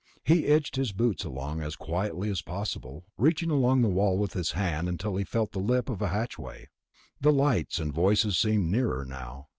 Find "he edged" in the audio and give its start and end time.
0.23-0.77